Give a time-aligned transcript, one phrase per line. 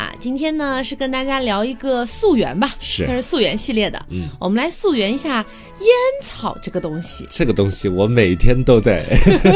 [0.00, 4.00] 啊，今天呢是跟大家聊一个溯源吧，是算是溯源系列的。
[4.08, 5.44] 嗯，我们来溯源一下
[5.78, 5.86] 烟
[6.22, 7.28] 草这个东西。
[7.30, 9.04] 这个东西我每天都在，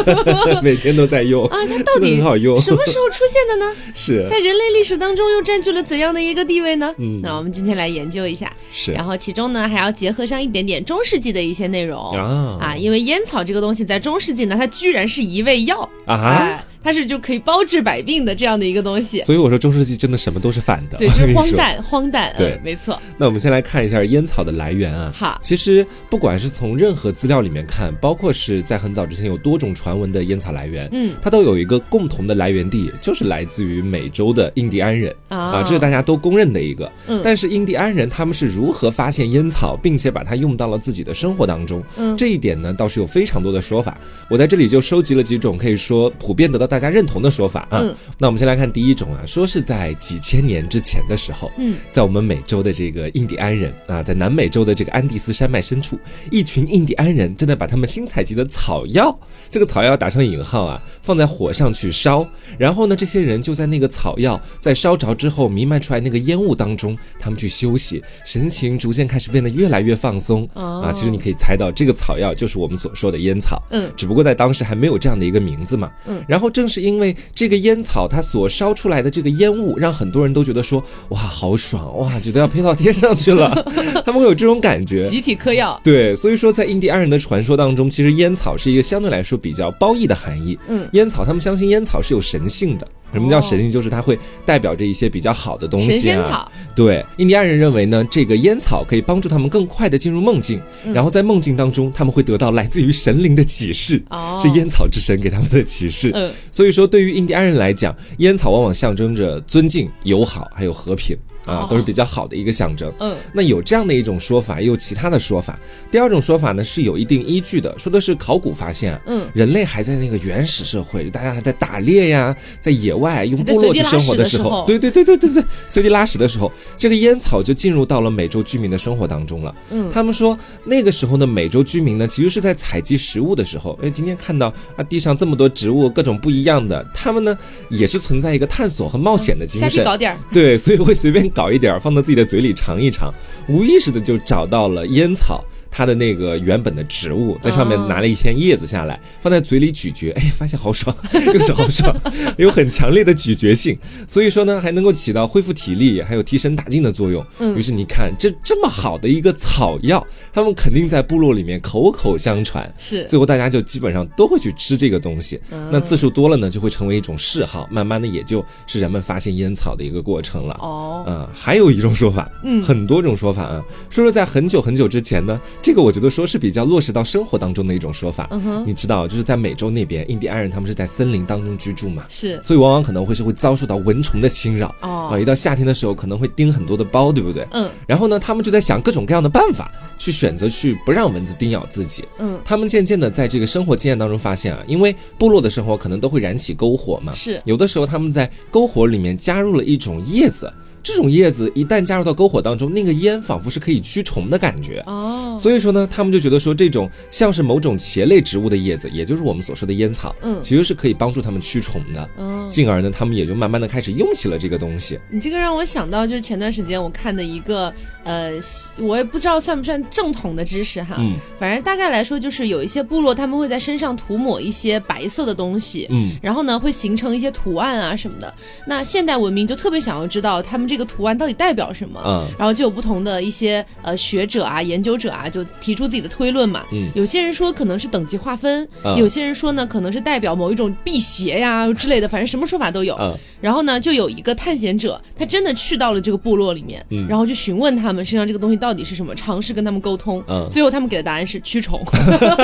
[0.62, 1.56] 每天都在用啊。
[1.66, 3.72] 它到底很好用，什么时候出现的呢？
[3.96, 6.94] 是在人类历史当中又占据了怎样的一个地位呢？
[6.98, 8.52] 嗯，那我们今天来研究一下。
[8.70, 16.62] 是，然后其中呢还要结合上一点点中世纪的一些内容啊啊，因为烟草这个东西在中世纪呢，它居然是一味药啊。
[16.84, 23.00] 它是就可以包治百病的这样的一个东西，所以我说中世纪真的什么都是反的，对，就是 荒诞，荒诞，对，没错。
[23.16, 25.10] 那我们先来看一下烟草的来源啊。
[25.16, 35.14] 好，其实不管是从任何资料里面看，包括是在很早之前有多种传闻的烟草来源，嗯，它都有一个共同的来源地，就是来自于美洲的印第安人。
[35.28, 36.92] 啊，这是大家都公认的一个。
[37.06, 41.82] 嗯，但是印第安人他们是如何发现烟草，并且把它用到了自己的生活当中？
[41.96, 43.96] 嗯，这一点呢倒是有非常多的说法，
[44.28, 47.54] 我在这里就收集了几种可以说普遍得到大家认同的说法。
[47.54, 47.84] 法啊，
[48.18, 55.96] 那我们先来看第一种啊，说是在几千年之前的时候，嗯，在我们美洲的这个印第安人啊，在南美洲的这个安第斯山脉深处，
[56.32, 59.16] 一群印第安人正在把他们新采集的草药，
[59.52, 62.26] 这个草药打上引号啊，放在火上去烧，
[62.58, 70.90] 然后呢，这些人就在那个草药在烧着之后弥漫出来那个烟雾当中，他们去休息，神情逐渐开始变得越来越放松啊。
[70.92, 77.44] 其实你可以猜到，这个草药就是我们所说的烟草，嗯，只不过在当时还没有这样的一个名字嘛，嗯，然后正是因为这。
[77.44, 83.50] 个烟草它所烧出来的这个烟雾，让很多人都觉得说哇好爽哇，觉得要飞到天上去了，
[84.02, 85.04] 他们会有这种感觉。
[85.04, 90.58] 集体嗑药，对，所以说在印第安人的传说当中，其实烟草是一个相对来说比较褒义的含义。
[90.66, 92.88] 嗯，烟草他们相信烟草是有神性的。
[93.12, 93.70] 什么叫神性？
[93.70, 96.50] 就是它会代表着一些比较好的东西啊。
[96.74, 100.60] 对，印第安人认为呢，这个烟草可以帮助他们更快的进入梦境，
[100.92, 104.02] 然后在梦境当中，他们会得到来自于神灵的启示，
[104.42, 106.10] 是烟草之神给他们的启示。
[106.14, 111.16] 嗯，所以说对于印第安人来讲，烟草往往象征着尊敬、友好，还有和平。
[111.44, 112.92] 啊，都是比较好的一个象征。
[113.00, 115.58] 嗯，那有这样的一种说法，也有其他的说法。
[115.90, 129.54] 第二种说法呢是有一定依据的，说的是考古发现，嗯，人类还在那个原始社会，大家还在打猎呀，在野外用部落去生活的时候，对对对对对对，随地拉屎的时候，这个烟草就进入到了美洲居民的生活当中了。
[129.70, 137.36] 嗯，他们说那个时候的美洲居民呢，其实是在采集食物的时候，因为，今天看到啊地上这么多植物，各种不一样的，他们呢
[137.68, 141.33] 也是存在一个探索和冒险的精神，搞点对，所以会随便。
[141.34, 143.12] 搞一点放到自己的嘴里尝一尝，
[143.48, 145.44] 无意识的就找到了烟草。
[145.76, 150.96] 它的那个原本的植物，在上面拿了一片叶子下来，放在嘴里咀嚼， 哎，发现好爽，
[151.34, 151.92] 又是好爽，
[152.38, 153.76] 有很强烈的咀嚼性，
[154.06, 157.26] 所以说呢，还能够起到恢复体力，还有提神打劲的作用。
[157.40, 165.40] 嗯，于是你看，这这么好的一个草药，他们肯定在部落里面口口相传，是，最后大家就基本上都会去吃这个东西。
[165.72, 170.56] 那次数多了呢，就会成为一种嗜好，慢慢的也就是人们发现烟草的一个过程了。
[170.60, 173.60] 哦，嗯，还有一种说法，嗯，很多种说法啊，
[173.90, 175.40] 说说在很久很久之前呢。
[175.64, 178.28] 这个我觉得说是比较落实到生活当中的一种说法。
[178.30, 184.74] 嗯哼，你知道，就是在美洲那边，印第安人他们是在森林当中居住嘛，是，所以往往可能会是会遭受到蚊虫的侵扰。
[184.82, 187.48] 哦，啊，一到夏天的时候可能会叮很多的包，对不对？
[187.52, 192.04] 嗯，然后呢，他们就在想各种各样的办法去选择去不让蚊子叮咬自己。
[192.18, 200.52] 嗯，他们渐渐的在这个生活经验当中发现啊，因为部落的生活可能都会燃起篝火嘛，是，有的时候他们在篝火里面加入了一种叶子。
[200.84, 205.38] 这种叶子一旦加入到篝火当中，那个烟仿佛是可以驱虫的感觉哦。
[205.40, 212.10] 所以说呢，他们就觉得说这种像是某种茄类植物的叶子，也就是我们所说的烟草，嗯，其实是可以帮助他们驱虫的。
[212.18, 215.00] 嗯，进而呢，他们也就慢慢的开始用起了这个东西。
[215.08, 217.72] 你这个让我想到，就是前段时间我看的一个，
[218.04, 218.32] 呃，
[218.78, 220.96] 我也不知道算不算正统的知识哈。
[220.98, 228.32] 嗯，反正大概来说，就是有一些部落他们会在身上涂抹一些白色的东西，嗯，然后呢会形成一些图案啊什么的。
[228.66, 236.62] 那现代文明就特别想要知道他们这个图案到底代表什么，嗯，然后就有不同的一些呃学者啊、研究者啊，就提出自己的推论嘛。
[236.72, 242.94] 嗯，有些人说可能是等级划分，嗯有些人说呢可能是代表某一种辟邪呀之类的，反正什么说法都有。
[243.00, 250.22] 嗯，然后呢，就有一个探险者，他真的去到了这个部落里面，嗯然后去询问他们身上这个东西到底是什么，尝试跟他们沟通。
[250.28, 251.80] 嗯最后他们给的答案是驱虫，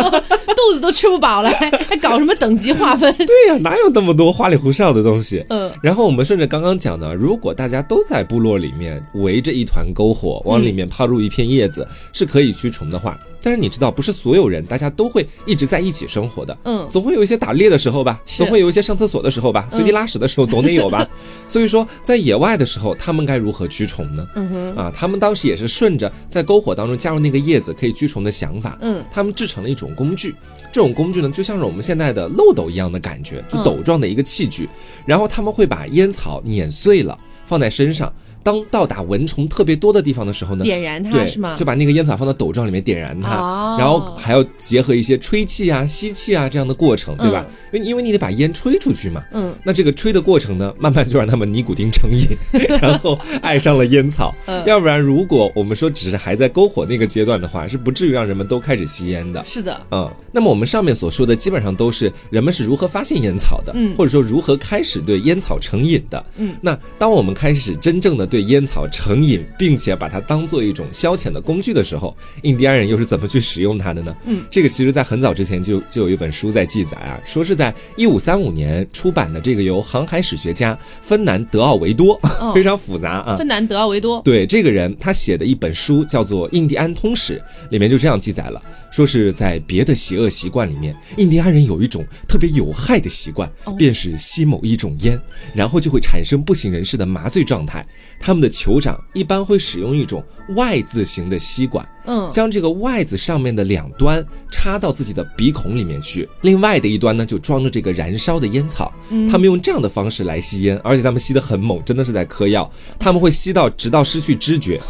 [0.01, 3.15] 肚子都吃不饱了，还还搞什么等级划分？
[3.17, 5.45] 对呀、哪有那么多花里胡哨的东西？
[5.49, 13.19] 嗯，然后我们顺着刚刚讲的，如果大家都在部落里面围着一团篝火，往里面抛入一片叶子，是可以驱虫的话。
[13.43, 21.09] 但是你知道，不是所有人大家都会一直在一起生活的，嗯总会有一些打猎的时候吧，总会有一些上厕所的时候吧，随地拉屎的时候总得有吧。
[21.49, 24.29] 所以说，在野外的时候，他们该如何驱虫呢？
[24.35, 30.35] 嗯哼，啊，他们当时也是顺着在篝火当中加入那个叶子可以驱虫的想法，嗯，他们制成了一种工具。
[30.71, 34.69] 这种工具呢，就像是我们现在的漏斗一样的感觉，就嗯斗状的一个器具。
[35.07, 37.19] 然后他们会把烟草碾碎了，
[37.51, 38.13] 放在身上。
[38.43, 41.55] 当到达蚊虫特别多的地方的时候呢，点燃它对，是吗？
[41.57, 47.47] 就把那个烟草放到斗状里面点燃它，哦然后还要结合一些吹气啊、吸气啊这样的过程，对吧？
[47.73, 49.23] 因为因为你得把烟吹出去嘛。
[49.33, 52.27] 嗯，那这个吹的过程呢，慢慢就让他们尼古丁成瘾，
[52.81, 54.35] 然后爱上了烟草。
[54.47, 59.43] 嗯要不然，如果我们说只是还在篝火那个阶段的话，是不至于让人们都开始吸烟的。
[59.45, 66.25] 是的，嗯，那么我们上面所说的基本上都是人们是如何发现烟草的，嗯或者说如何开始对烟草成瘾的。
[66.37, 74.17] 嗯，那当我们开始真正的对烟草成瘾，并且把它当做一种消遣的工具的时候，印第安人又是怎么去使用它的呢？
[74.25, 95.21] 嗯，这个其实在很早之前就就有一本书在记载啊，说是在一五三五年出版的这个由航海史学家芬南德奥维多，哦非常复杂啊，芬南德奥维多，对这个人，他写的一本书叫做《印第安通史》，里面就这样记载了，说是在别的邪恶习惯里面，印第安人有一种特别有害的习惯哦，便是吸某一种烟，
[95.55, 97.87] 然后就会产生不省人事的麻醉状态。
[98.19, 108.93] 他们的酋长一般会使用一种 Y 字形的吸管，嗯，将这个外子上面的两端插到自己的鼻孔里面去，另外的一端呢就装着这个燃烧的烟草。
[109.31, 112.69] 他们用这样的方式来吸烟，而且他们吸得很猛，真的是在嗑药。
[112.99, 114.81] 他们会吸到直到失去知觉，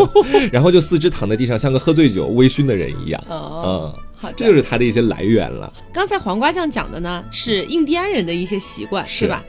[0.50, 3.22] 然后就四肢躺在地上，像个喝醉酒微醺的人一样。
[3.28, 5.70] 哦，嗯，好的，这就是它的一些来源了。
[5.92, 9.44] 刚才黄瓜酱讲的呢是印第安人的一些习惯，是对吧？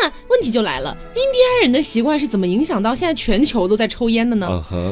[0.00, 4.48] 那问题就来了，印第安人的习惯是怎么影响到现在全球都在抽烟的呢？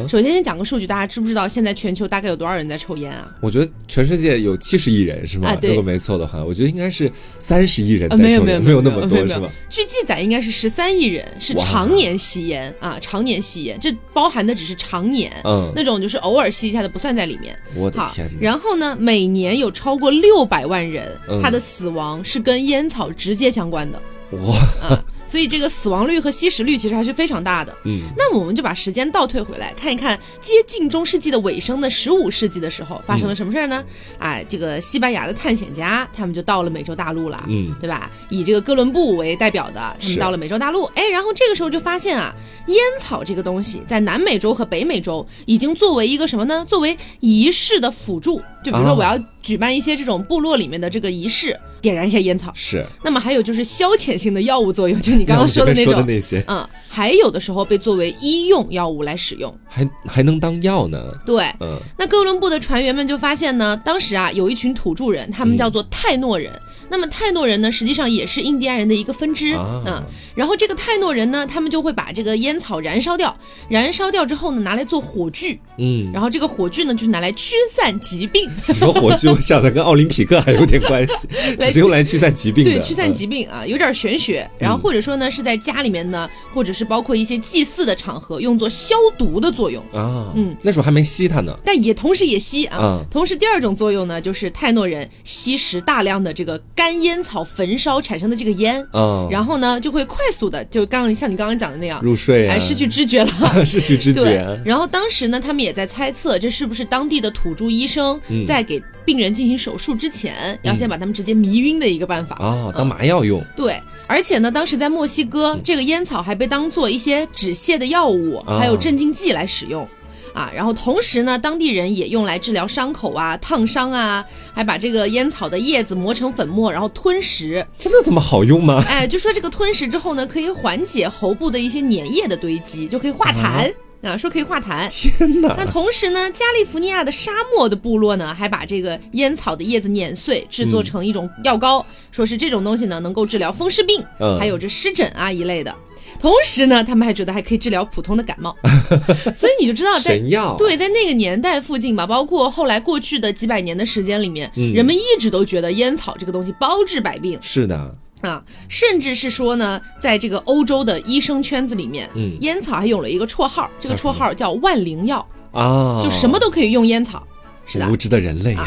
[0.08, 3.28] 首先先讲个数据，大家知不知道现在全球大概有多少人在抽烟啊？
[3.40, 5.50] 我觉得全世界有七十亿人是吗？
[5.50, 9.50] 啊对如果没错的话，我觉得应该是三十亿人在呃，没有抽烟，没有有没那么多没有是吧？
[9.68, 17.56] 据记载，应该是十三亿人是常年吸烟啊，常年吸烟，这包含的只是常年，嗯，那种就是偶尔吸一下的不算在里面。
[17.74, 24.00] 我的天，然后呢，每年有超过六百万人，嗯他的死亡是跟烟草直接相关的
[24.32, 24.56] 哇，
[24.88, 27.74] 啊， 所以这个死亡率和吸食率其实还是非常大的。
[27.84, 33.84] 嗯，那么我们就把时间倒退回来，看一看接近中世纪的尾声的十五世纪的时候发生了什么事儿呢？
[34.18, 37.74] 哎，这个西班牙的探险家他们就到了美洲大陆了，嗯。
[37.80, 38.10] 对吧？
[38.28, 42.34] 以这个哥伦布为代表的，他们是到了美洲大陆，哎，然后这个时候就发现啊，
[42.66, 46.64] 烟草这个东西在南美洲和北美洲已经作为一个什么呢？
[46.68, 52.50] 作为仪式的辅助，就比如说哦我要举办一些这种部落里面的这个仪式，点燃一下烟草。
[52.54, 56.06] 是那么还有就是消遣性的药物作用，就你刚刚说的那说的种。
[56.06, 59.54] 那些，嗯，还有的时候被作为医用药物来使用。
[59.66, 61.10] 还还能当药呢。
[61.24, 66.52] 对，嗯，那哥伦布的船员们就发现呢，当时啊有一群土著人，他们叫做泰诺人。
[66.90, 70.02] 那么泰诺人呢，实际上也是印第安人的一个分支啊嗯。
[70.34, 73.34] 然后这个泰诺人呢，他们就会把这个烟草燃烧掉，
[73.68, 75.58] 燃烧掉之后呢，拿来做火炬。
[75.78, 81.28] 嗯，然后这个火炬呢，就是拿来驱散疾病，你说火炬，我想的跟奥林匹克还有点关系，
[81.58, 82.70] 只是用来驱散疾病的。
[82.72, 84.48] 对，驱散嗯疾病啊，有点玄学。
[84.58, 89.82] 然后或者说呢，是在家里面呢，或者是包括一些祭祀的场合，用作消毒的作用。
[89.92, 91.56] 啊，嗯，那时候还没吸它呢。
[91.64, 92.78] 但也同时也吸啊。
[92.80, 103.30] 嗯同时，第二种作用呢，就是泰诺人吸食大量的这个干烟草焚烧产生的这个烟，嗯，然后呢就会快速的就刚刚像你刚刚讲的那样，入睡啊，哎，失去知觉了。
[103.66, 104.24] 失去知对。
[104.24, 108.46] 觉，，然后当时呢，他们也在猜测，这是不是当地的土著医生嗯。
[108.46, 112.34] 在给病人进行手术之前，要先把他们直接迷晕的一个办法。
[112.36, 113.44] 啊，当麻药用。
[113.54, 118.58] 对，而且呢，当时在墨西哥，这个烟草还被当做一些止泻的药物，啊。
[118.58, 119.86] 还有镇静剂来使用。
[120.32, 127.66] 啊，然后同时呢，当地人也用来治疗伤口啊、烫伤啊，还把这个烟草的叶子磨成粉末，然后吞食。
[127.78, 128.82] 真的这么好用吗？
[128.88, 133.72] 哎，就说这个吞食之后呢，可以缓解喉部的一些粘液的堆积，就可以化痰。
[134.02, 134.88] 啊，说可以化痰。
[134.88, 135.54] 天哪！
[135.58, 145.74] 那同时呢，加利福尼亚的沙漠的部落呢，还把这个烟草的叶子碾碎，制作成一种药膏，说是这种东西呢能够治疗风湿病，嗯还有这湿疹啊一类的。
[146.18, 148.56] 同时呢，他们还觉得还可以治疗普通的感冒，
[149.36, 150.16] 所以你就知道在。
[150.16, 150.56] 神药。
[150.58, 165.26] 对，在那个年代附近吧，包括后来过去的几百年的时间里面，嗯人们一直都觉得烟草这个东西包治百病是的，啊，甚至是说呢，在这个欧洲的医生圈子里面，嗯烟草还有了一个绰号，这个绰号叫万灵药。
[165.52, 167.26] 啊，就什么都可以用烟草。
[167.70, 167.88] 是的。
[167.88, 168.66] 无，知的人类呀、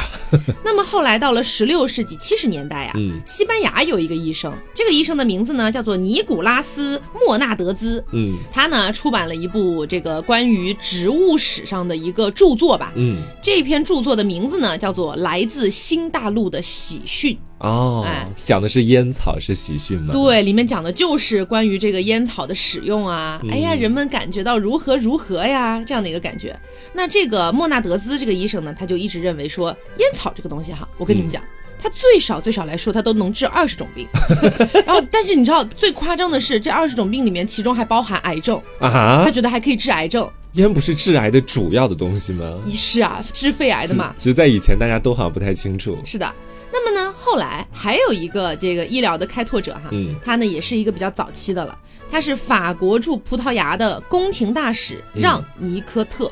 [0.64, 3.20] 那么后来到了十六世纪七十年代啊，嗯。
[3.26, 8.38] 西班牙有一个医生，这个医生的名字呢叫做尼古拉斯·莫纳德兹，嗯。
[8.50, 12.94] 他呢出版了一部这个关于植物史上的一个著作吧。
[12.96, 13.18] 嗯。
[13.42, 20.12] 这篇著作的名字呢叫做《来自新大陆的喜讯》哦哎，讲的是烟草是喜讯吗？
[20.12, 26.56] 对，里面讲的就是关于这个烟草的使用啊，哎呀，人们感觉到如何如何呀，这样的一个感觉。
[26.94, 31.42] 那这个莫纳德兹这个医生呢，他就一直认为说，烟草这个东西哈，我跟你们讲。
[31.82, 34.08] 他最少最少来说，他都能治二十种病，
[34.88, 40.30] 然后，但是你知道最夸张的是，这二十种病里面，其中还包含癌症，啊他，觉得还可以治癌症。
[40.54, 42.58] 烟不是致癌的主要的东西吗？
[42.72, 44.16] 是啊，治肺癌的嘛。
[44.18, 45.98] 只是在以前大家都好像不太清楚。
[46.06, 46.34] 是的。
[46.76, 51.78] 那么呢，后来还有一个这个医疗的开拓者哈，嗯他呢也是一个比较早期的了，
[52.10, 56.32] 他是法国驻葡萄牙的宫廷大使让尼科特，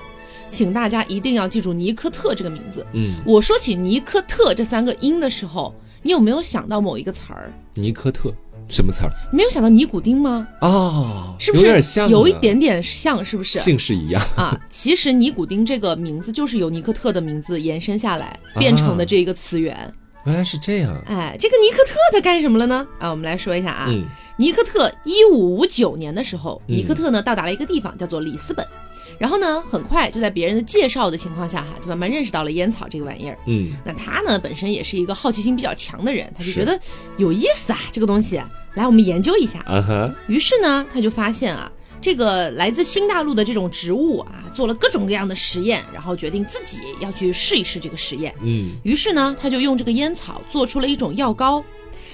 [0.49, 2.83] 请大家一定要记住尼科特这个名字。
[2.93, 7.53] 嗯，我说起尼科特这三个音的时候，你有没有想到某一个词儿？
[7.75, 8.33] 尼科特
[8.67, 9.11] 什么词儿？
[9.31, 10.47] 你没有想到尼古丁吗？
[10.61, 13.59] 哦，是不是有点像，有一点点像，是不是？
[13.59, 14.19] 姓氏一样。
[14.35, 19.91] 啊，其实尼古丁这个名字就是由尼科特的名字延伸下来变成的这一个词源。
[20.25, 20.95] 原来是这样。
[21.07, 22.87] 哎，这个尼克特他干什么了呢？
[22.99, 24.05] 啊，我们来说一下啊，嗯
[24.37, 28.65] 尼克特一五五九年的时候，嗯尼克特呢到达了一个地方叫做里斯本，
[29.17, 33.37] 然后呢很快就在别人的介绍的情况下哈，就慢慢认识到了烟草这个玩意儿。
[33.47, 36.79] 嗯那他呢本身也是一个好奇心比较强的人，他就觉得
[37.17, 38.41] 有意思啊，这个东西，
[38.75, 39.59] 来我们研究一下。
[39.61, 41.71] 啊哈，于是呢，他就发现啊，
[42.01, 48.33] 这个来自新大陆的这种植物啊，做了各种各样的实验，然后决定自己要去试一试这个实验。
[48.41, 48.71] 嗯。
[48.83, 51.63] 于是呢，他就用这个烟草做出了一种药膏，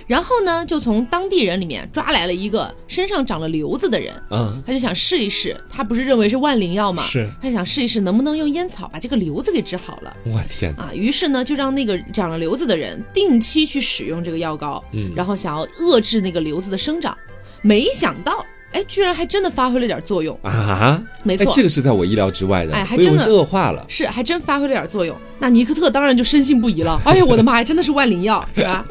[0.05, 7.01] 然后呢，就从当地人里面抓来了一个身上长了瘤子的人，嗯，他就想试一试，他不是认为是万灵药吗？
[7.03, 10.15] 是，他想试一试能不能用烟草把这个瘤子给治好了。
[10.25, 10.91] 我天，啊。
[10.93, 15.11] 于是呢，就让那个长了瘤子的人定期去使用这个药膏，嗯。
[15.15, 17.17] 然后想要遏制那个瘤子的生长，
[17.61, 18.45] 没想到，
[18.77, 20.37] 哎，居然还真的发挥了点作用。
[20.43, 23.83] 啊，哎没错，，这个是在我意料之外的，哎还真的恶化了。
[23.87, 25.17] 是，还真发挥了点作用。
[25.39, 27.01] 那尼科特当然就深信不疑了。
[27.05, 28.85] 哎呀，我的妈呀，真的是万灵药，是吧？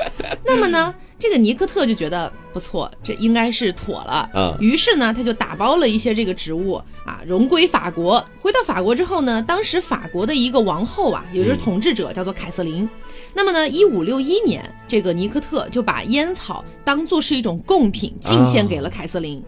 [0.45, 4.29] 那么呢，这个尼科特就觉得不错，这应该是妥了。
[4.35, 6.75] 嗯于是呢，他就打包了一些这个植物
[7.05, 8.25] 啊，荣归法国。
[8.41, 12.89] 回到法国之后呢，当时法国的一个王后啊，也就是统治者，叫做凯瑟琳。
[13.35, 19.43] 那么呢，一五六一年，这个尼科特就把烟草当做是一种贡品进献给了凯瑟琳。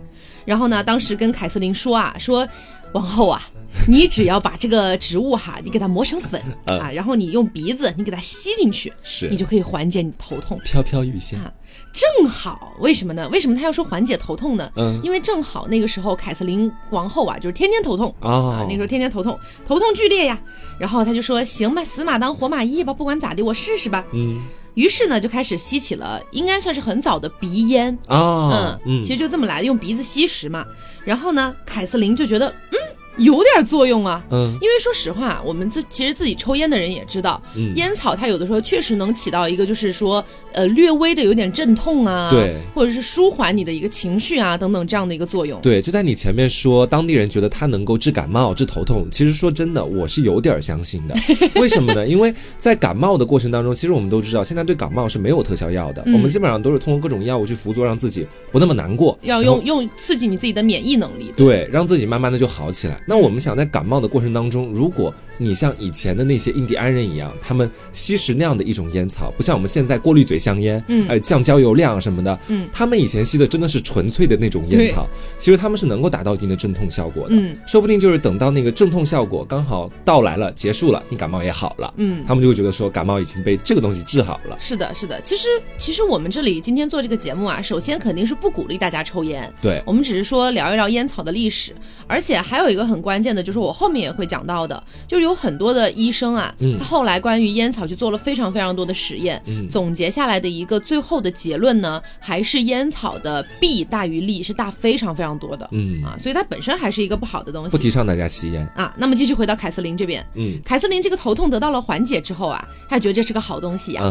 [0.49, 2.49] 然后呢，当时跟凯瑟琳说啊，说
[2.93, 3.43] 王后啊，
[3.87, 10.59] 你只要把这个植物哈，你给它磨成粉嗯啊，然后你用鼻子你给它吸进去，是你就可以缓解你头痛。
[10.65, 11.53] 飘飘欲仙，啊
[11.93, 13.29] 正好，为什么呢？
[13.29, 14.73] 为什么他要说缓解头痛呢？
[14.77, 18.09] 嗯因为正好那个时候凯瑟琳王后啊，就是天天头痛。
[18.21, 20.41] 啊哦，，那时候天天头痛，头痛剧烈呀。
[20.79, 24.03] 然后他就说：“行吧，死马当活马医吧，不管咋的，我试试吧。
[24.15, 24.41] 嗯”
[24.79, 27.93] 于是呢，就开始吸起了，应该算是很早的鼻烟。
[28.07, 30.65] 啊，嗯，其实就这么来的，用鼻子吸食嘛。
[31.05, 32.78] 然后呢，凯瑟琳就觉得，嗯，
[33.19, 34.23] 有点作用啊。
[34.31, 45.61] 嗯因为说实话，我们自其实自己抽烟的人也知道，嗯烟草它有的时候确实能起到一个就是说，呃，略微的有点镇痛啊，对，或者是舒缓你的一个情绪啊等等这样的一个作用。
[45.61, 49.07] 对，就在你前面说，当地人觉得它能够治感冒、治头痛。
[49.11, 51.15] 其实说真的，我是有点儿相信的。
[51.61, 52.07] 为什么呢？
[52.07, 61.33] 因为在感冒的过程当中，其实我们都知道，现在对感冒是没有特效药的，嗯我们基本上都是通过各种药物去辅佐，让自己不那么难过，要用用刺激你自己的免疫能力。
[61.37, 63.01] 对，让自己慢慢的就好起来。
[63.11, 77.35] 那我们想在感冒的过程当中，如果你像以前的那些印第安人一样，他们吸食那样的一种烟草，不像我们现在过滤嘴香烟，嗯呃，降焦油量什么的，嗯他们以前吸的真的是纯粹的那种烟草，其实他们是能够达到一定的镇痛效果的。
[77.35, 82.25] 嗯说不定就是等到那个镇痛效果刚好到来了，结束了，你感冒也好了，嗯。
[82.27, 84.57] 他们就会觉得说感冒已经被这个东西治好了。
[84.59, 85.21] 是的，是的。
[85.23, 85.47] 其实，
[85.79, 91.75] 其实我们这里今天做这个节目啊，首先肯定是不鼓励大家抽烟，对，我们只是说聊一聊烟草的历史，
[92.07, 96.77] 而且还有一个很关键的，就是我后面也会讲到的，就是有很多的医生啊，嗯。
[96.79, 99.69] 他后来关于烟草去做了非常非常多的实验，嗯。
[99.69, 107.71] 总结下来的一个最后的结论呢，还是烟草的弊大于利，是大非常非常多的，嗯，啊，所以它本身还是一个不好的东西。
[107.71, 108.67] 不提倡大家吸烟。
[108.75, 108.95] 啊。
[108.97, 110.59] 那么继续回到凯瑟琳这边，嗯。
[110.65, 114.03] 凯瑟琳这个头痛得到了缓解之后啊，她觉得这是个好东西呀、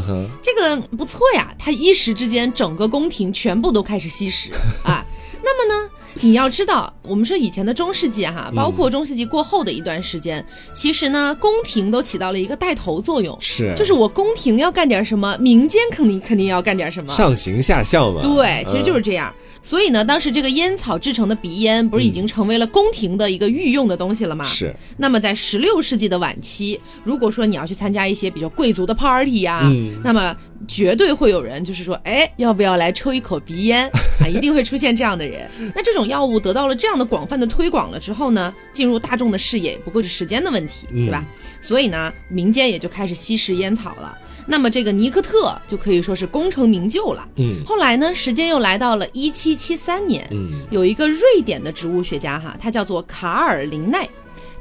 [0.42, 4.52] 这个不错呀，她一时之间整个宫廷全部都开始吸食。
[4.86, 5.04] 啊。
[5.44, 5.90] 那么呢，
[6.22, 10.44] 你要知道，我们说以前的中世纪哈，包括中世纪过后的一段时间，
[10.74, 17.14] 其实呢，宫廷都起到了一个带头作用，是，就是我宫廷要干点什么，民间肯定肯定要干点什么。
[17.14, 18.22] 上行下效嘛。
[18.22, 19.34] 对，其实就嗯是这样。
[19.62, 24.46] 所以呢，当时这个烟草制成的鼻烟，不是已经成为了宫廷的一个御用的东西了吗？
[24.46, 30.36] 是，那么在十六世纪的晚期，如果说你要去参加一些比较贵族的 party 呀、嗯那么
[30.68, 33.88] 绝对会有人就是说，哎，要不要来抽一口鼻烟
[34.22, 34.28] 啊？
[34.28, 35.50] 一定会出现这样的人。
[35.76, 41.26] 那这种药物得到了这样的广泛的推广了之后呢，进入大众的视野，不过是时间的问题，嗯对吧？
[41.62, 44.18] 所以呢，民间也就开始吸食烟草了。
[44.50, 47.28] 那么这个尼克特就可以说是功成名就了。
[47.36, 54.08] 嗯后来呢，时间又来到了一七七三年，嗯有一个瑞典的植物学家哈，他叫做卡尔林奈，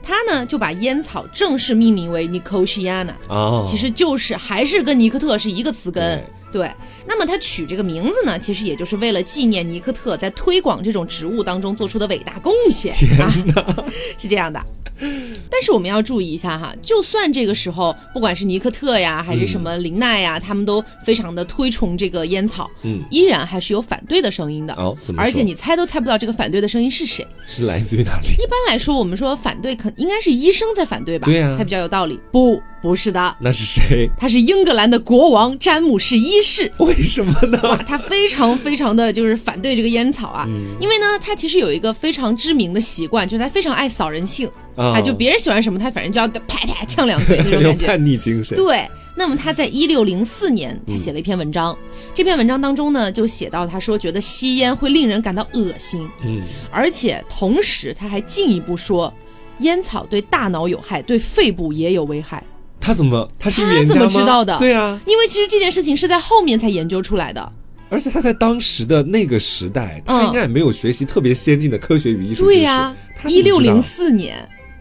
[0.02, 6.22] 他呢就把烟草正式命名为 Nicotiana，哦，其实就是还是跟尼克特是一个词根。
[6.52, 6.70] 对，
[7.06, 12.92] 那么他取这个名字呢，其实也就是为了纪念尼克特在推广这种植物当中做出的伟大贡献。
[12.94, 13.30] 天啊，
[14.16, 14.58] 是这样的。
[15.50, 24.74] 但是我们要注意一下哈，就算这个时候，不管是尼克特呀，还是什么林奈呀，他们都非常的推崇这个烟草，嗯，依然还是有反对的声音的。
[24.74, 25.26] 哦，怎么说？
[25.26, 27.26] 而且你猜都猜不到这个反对的声音是谁。
[27.46, 28.28] 是来自于哪里？
[28.42, 31.26] 一般来说，我们说反对，肯应该是医生在反对吧？
[31.26, 32.18] 对呀才比较有道理。
[32.32, 34.08] 不，不是的，那是谁？
[34.16, 36.72] 他是英格兰的国王詹姆士一世。
[36.78, 37.60] 为什么呢？
[37.64, 47.86] 哇，他非常非常的就是反对这个烟草啊，嗯因为呢，他其实有一个非常知名的习惯，就是他非常爱扫人性啊啊，就别人喜欢什么，他反正就要啪啪呛两嘴那种感觉。
[47.88, 48.56] 叛逆精神。
[48.56, 51.76] 对，那么他在一六零四年，嗯他写了一篇文章，
[52.14, 59.12] 这篇文章当中呢，就写到他说觉得吸烟会令人感到恶心，嗯，而且同时他还进一步说，
[59.60, 62.42] 烟草对大脑有害，对肺部也有危害。
[62.78, 63.28] 他怎么？
[63.38, 67.52] 他是他怎么知道的对啊，因为其实这件事情是在后面才研究出来的。
[67.88, 72.44] 而且他在当时的那个时代，他嗯应该也没有学习特别先进的科学与艺术知识。
[72.44, 72.94] 对呀、
[73.26, 74.36] 一六零四年，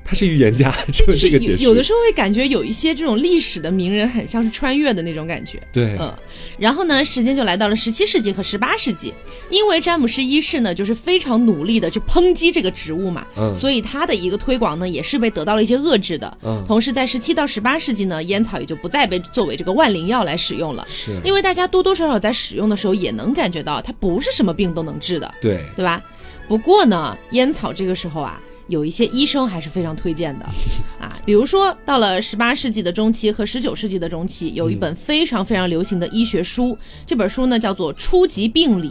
[0.06, 1.64] 他是预言家，就就是是这个解释。
[1.64, 5.60] 有有的时候会感觉有一些这种历史的名人很像是穿越的那种感觉。
[5.74, 6.14] 对，嗯，
[6.60, 9.12] 然后呢，时间就来到了十七世纪和十八世纪，
[9.50, 16.38] 因为詹姆士一世呢，就是非常努力的去抨击这个植物嘛，嗯所以他的一个推广呢，也是被得到了一些遏制的。
[16.44, 26.00] 嗯同时在十七到十八世纪呢，烟草也就不再被作为这个万灵药来使用了，是，因为大家多多少少在使用的时候也能感觉到它不是什么病都能治的，对，对吧？
[26.48, 30.45] 不过呢，烟草这个时候啊，有一些医生还是非常推荐的
[31.00, 38.89] 啊，比如说到了十八世纪的中期和十九世纪的中期，有一本非常非常流行的医学书，这本书呢叫做《初级病理》。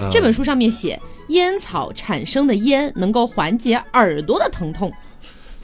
[0.00, 4.92] 啊这本书上面写，烟草产生的烟能够缓解耳朵的疼痛。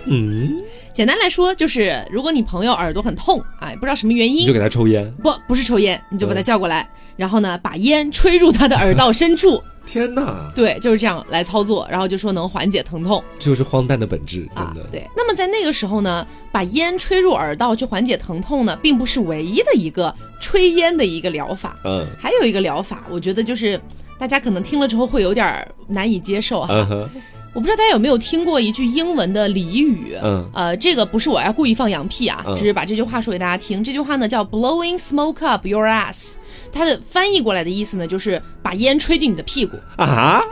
[0.06, 0.60] 嗯，
[0.92, 5.08] 简单来说，就是如果你朋友耳朵很痛，哎，不知道什么原因你就，给他抽烟。
[5.22, 6.86] 不不是抽烟，你就把他嗯叫过来，
[7.16, 13.22] 然后呢把烟吹入他的耳道深处，天哪，对，就是这样来操作，然后就说能缓解疼痛。
[13.38, 15.08] 这就是荒诞的本质，真啊的。，对。
[15.16, 23.80] 那么在那个时候呢，把烟吹入耳道去缓解疼痛呢，并不是唯一的一个吹烟的一个疗法，嗯还有一个疗法，我觉得就是
[24.18, 26.68] 大家可能听了之后会有点难以接受哈。
[26.70, 27.10] 嗯哼，
[27.54, 33.82] 我不知道大家有没有听过一句英文的俚语，嗯呃，这个不是我要故意放羊屁啊，嗯只是把这句话说给大家听。
[33.82, 36.34] 这句话呢叫 “blowing smoke up your ass”，
[36.72, 39.78] 它的翻译过来的意思呢就是把烟吹进你的屁股。
[39.96, 40.42] 啊，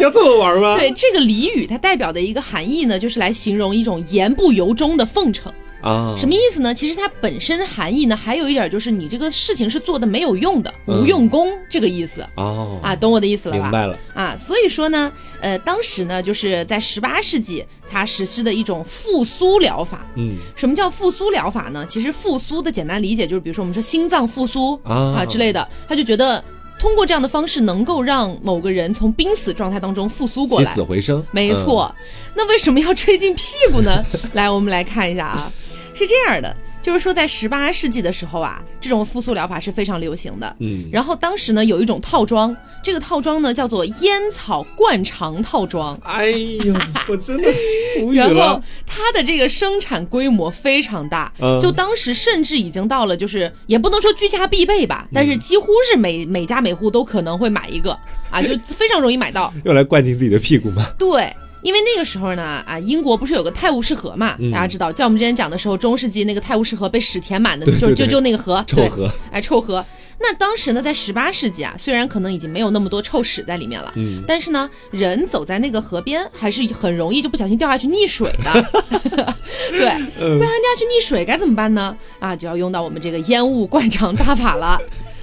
[0.00, 0.76] 要这么玩吗？
[0.80, 5.52] 对，这个俚语它代表的一个含义呢，就是来形容一种言不由衷的奉承。
[5.82, 6.72] 啊，什么意思呢？
[6.72, 12.24] 其实它本身含义呢，还有一点就是你这个事情是做的没有用的，嗯无用功这个意思。
[12.36, 13.62] 哦啊，懂我的意思了吧？
[13.64, 13.98] 明白了。
[14.14, 20.06] 啊，所以说呢，呃，当时呢，就是在十八世纪，它实施的一种复苏疗法。
[20.16, 21.84] 嗯什么叫复苏疗法呢？
[21.88, 26.42] 其实复苏的简单理解就是，比如说我们说心脏复苏啊啊之类的，他就觉得
[26.78, 30.82] 通过这样的方式能够让某个人从濒死状态当中复苏过来起死。
[30.82, 31.92] 回生，没错，
[32.34, 34.04] 那为什么要吹进屁股呢？
[34.34, 35.52] 来，我们来看一下啊，
[36.02, 40.56] 是这样的，就是说在十八世纪的时候啊，这种复苏疗法是非常流行的。
[40.58, 45.98] 嗯，然后当时呢，有一种套装，这个套装呢叫做烟草灌肠套装。
[46.02, 46.74] 哎呦，
[47.08, 47.48] 我真的
[48.02, 48.62] 无语 然后了。
[48.86, 57.96] 它的这个生产规模非常大，嗯就当时甚至已经到了，就是也不能说居家必备吧，嗯但是几乎是每每家每户都可能会买一个
[58.30, 59.52] 啊，就非常容易买到。
[59.64, 60.84] 用来灌进自己的屁股吗？
[60.98, 64.36] 对，因为那个时候呢，啊，英国不是有个泰晤士河嘛？
[64.38, 69.84] 嗯大家知道，在我们之前讲的时候，中世纪那个泰晤士河被屎填满的，就就对对对就那个河，对臭河，哎，臭河。
[70.24, 78.66] 那当时呢，在十八世纪啊，虽然可能已经没有那么多臭屎在里面了，嗯但是呢，人走在那个河边还是很容易就不小心掉下去溺水的。
[79.70, 79.88] 对，
[80.20, 81.96] 嗯不小心掉下去溺水该怎么办呢？
[82.20, 84.78] 啊，就要用到我们这个烟雾灌肠大法了。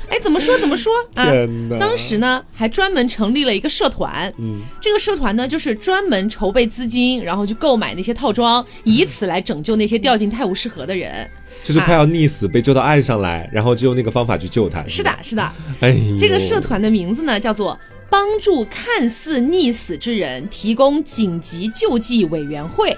[0.09, 1.31] 哎，怎么说怎么说啊？
[1.79, 11.29] 当时呢，还专门成立了一个社团，嗯，这个社团呢，就是专门筹备资金，然后去购买那些套装，以此来拯救那些掉进泰晤士河的人。
[11.63, 14.83] 就是快要溺死，被救到岸上来，然后就用那个方法去救他。
[14.87, 17.77] 是的，是的，哎，这个社团的名字呢叫做
[18.09, 22.97] “帮助看似溺死之人提供紧急救济委员会”。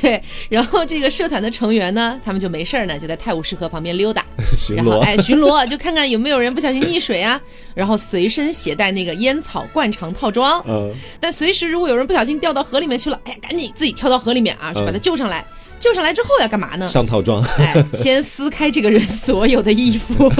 [0.00, 4.24] 对，然后这个社团的成员呢，他们就没事儿呢，就在泰晤士河旁边溜达，
[4.56, 7.40] 巡然后逻，哎巡逻， 就看看有没有人不小心溺水啊，
[7.74, 10.60] 然后随身携带那个烟草灌肠套装。
[10.66, 15.44] 嗯，但随时如果有人不小心掉到河里面去了，哎呀，赶紧自己跳到河里面啊，去把他救上来。
[15.78, 16.88] 救上来之后要干嘛呢？
[16.88, 20.30] 上套装，哎，先撕开这个人所有的衣服，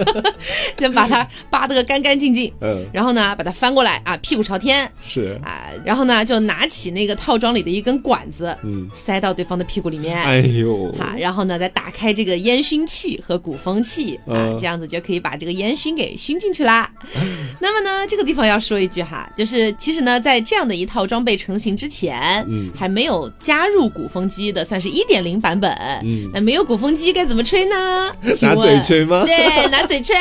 [0.78, 4.90] 先把他扒得个干干净净，嗯，然后呢，把他翻过来啊，屁股朝天。
[5.02, 10.16] 是，啊，然后呢，就拿起那个套装里的一根管子，嗯，塞到对方的屁股里面。
[10.16, 14.58] 哎呦，啊，然后呢，再打开这个烟熏器和鼓风器啊，嗯。
[14.60, 16.90] 这样子就可以把这个烟熏给熏进去啦。
[17.60, 22.70] 那么呢，这个地方要说一句哈，就是其实呢，在这样的一套装备成型之前，嗯。
[22.76, 25.70] 还没有加入鼓风机的，算是一点零版本。
[26.04, 28.12] 嗯那没有鼓风机该怎么吹呢？
[28.42, 30.14] 拿嘴吹吗对，拿嘴吹，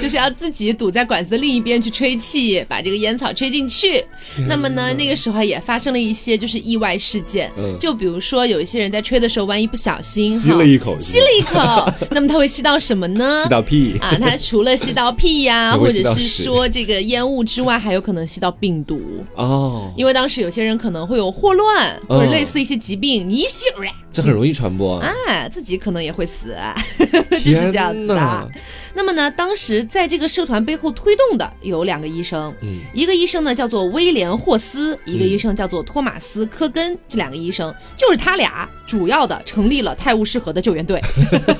[0.00, 4.04] 就是要自己堵在管子的另一边去吹气，把这个烟草吹进去。
[4.48, 11.60] 那么呢，那个时候也发生了一些就是意外事件，嗯就比如说有一些人在吹的时候，万一不小心吸了一口，吸了一口，
[12.10, 13.42] 那么他会吸到什么呢？
[13.42, 19.00] 吸到屁，啊，他除了吸到屁呀、 还或者是说这个烟雾之外，还有可能吸到病毒。
[19.34, 23.64] 哦，因为当时有些人可能会有霍乱或者嗯类似一些疾病，你一吸，
[24.12, 24.98] 这很容易传播。
[25.00, 26.54] 啊，啊，自己可能也会死，
[27.30, 28.16] 就是这样子的。
[28.18, 28.48] 啊。
[28.94, 32.78] 那么呢，当时在这个社团背后推动的有两个医生，嗯。
[32.94, 37.74] 一个医生呢叫做威廉霍斯，一个医生叫做托马斯科根，这两个医生。
[37.96, 41.00] 就是他俩主要的成立了泰晤士河的救援队。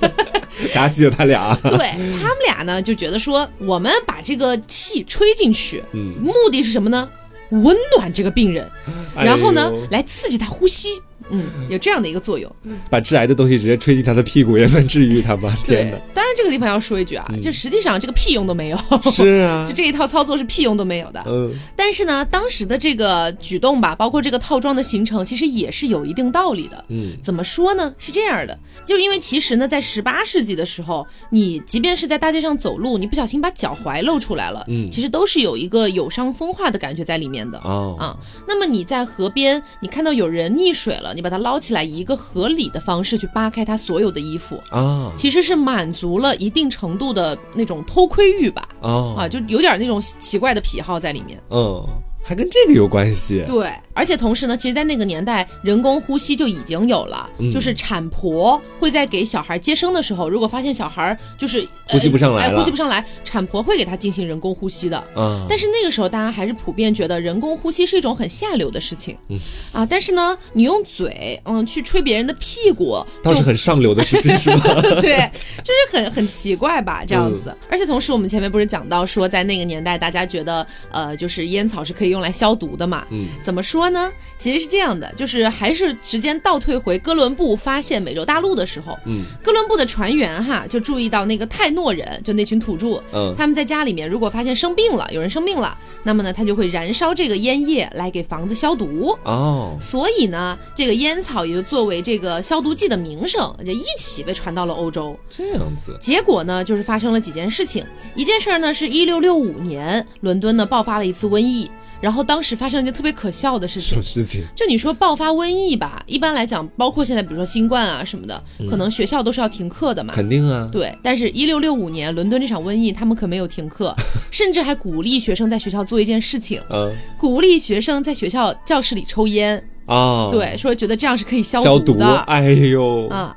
[0.74, 6.14] 打起了他俩， 对他们俩呢，就觉得说，我们把这个气吹进去，嗯。
[6.20, 7.08] 目的是什么呢？
[7.50, 8.70] 温暖这个病人，
[9.16, 12.50] 然后呢，哎来刺激他呼吸，嗯，有这样的一个作用。
[12.90, 15.52] 把致癌的东西直接吹进他的屁股，也算治愈他吧？
[15.64, 18.78] 天对哪，，当然这个地方要说一句啊，就实际上这个屁用都没有，
[19.10, 21.22] 是啊 就，这一套操作是屁用都没有的。
[21.26, 26.84] 嗯但是呢，当时的这个举动吧，包括这个套装的形成，其实也是有一定道理的。
[26.88, 27.94] 嗯怎么说呢？
[27.98, 37.58] 是这样的，就是因为其实呢，在十八世纪的时候，你即便是在大街上走路，你不小心把脚踝露出来了，嗯其实都是有一个有伤风化的感觉在里面的。
[37.64, 45.12] 哦啊，那么你在河边，你看到有人溺水了，你把它捞起来，以一个合理的方式去扒开他所有的衣服，啊。
[45.16, 49.16] 其实是满足了一定程度的那种偷窥欲吧，哦。
[49.18, 51.42] 啊，就有点那种奇怪的癖好在里面。
[51.50, 51.84] 嗯，
[52.22, 64.96] 还跟这个有关系，对，而且同时呢，其实，在那个年代，人工呼吸就已经有了，嗯就是产婆会在给小孩接生的时候，如果发现小孩就是呼吸不上来呼吸不上来，产婆会给他进行人工呼吸的。
[65.16, 69.38] 啊，但是那个时候，大家还是普遍觉得人工呼吸是一种很下流的事情，嗯
[69.72, 74.80] 啊，但是呢，你用嘴，嗯，去吹别人的屁股，倒是很上流的事情，是吧？
[75.02, 75.28] 对，
[75.64, 77.50] 就是很很奇怪吧，这样子。
[77.50, 83.04] 嗯而且同时，我们前面不是讲到说，在那个年代，大家觉得呃，就是烟草是可以用来消毒的嘛。
[83.10, 84.12] 嗯，怎么说呢？
[84.36, 99.16] 其实是这样的，就是还是时间倒退回哥伦布发现美洲大陆的时候，嗯哥伦布的船员哈就注意到那个泰诺人，就那群土著，嗯他们在家里面如果发现生病了，有人生病了，那么呢，他就会燃烧这个烟叶来给房子消毒。
[99.24, 105.18] 哦，所以呢，这个烟草也就作为这个消毒剂的名声，就一起被传到了欧洲。
[105.28, 107.84] 这样子，结果呢，就是发生了几件事情。
[108.14, 111.70] 一件事儿呢是一六六五年，伦敦呢爆发了一次瘟疫，
[112.00, 114.02] 然后当时发生了一件特别可笑的事情什么。
[114.02, 114.42] 事情？
[114.54, 120.14] 就你说爆发瘟疫吧，一般来讲，包括现在比如说新冠啊什么的，可能学校都是要停课的嘛。
[120.14, 123.94] 肯定啊，对，但是，一六六五年伦敦这场瘟疫，他们可没有停课，
[124.30, 129.62] 甚至还鼓励学生在学校做一件事情，嗯鼓励学生在学校教室里抽烟。
[129.86, 132.18] 啊，对，说觉得这样是可以消消毒，毒的。
[132.26, 133.34] 哎呦，啊。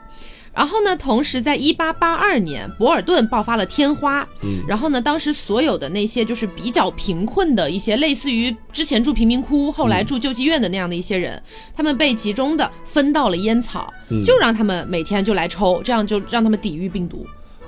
[0.53, 4.27] 然后呢，同时在一八八二年，博尔顿爆发了天花。
[4.43, 11.41] 嗯然后呢，当时所有的那些就是比较贫困的一些，类似于之前住贫民窟，后来住救济院的那样的一些人，
[11.73, 17.25] 他们被集中的分到了烟草，嗯就让他们每天就来抽，这样就让他们抵御病毒。